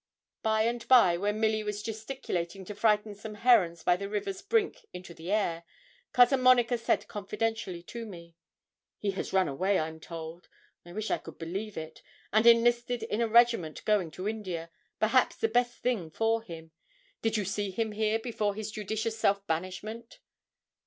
[0.41, 4.87] By and by, when Milly was gesticulating to frighten some herons by the river's brink
[4.93, 5.63] into the air,
[6.11, 8.35] Cousin Monica said confidentially to me
[8.97, 10.49] 'He has run away, I'm told
[10.85, 12.01] I wish I could believe it
[12.33, 16.71] and enlisted in a regiment going to India, perhaps the best thing for him.
[17.21, 20.17] Did you see him here before his judicious self banishment?'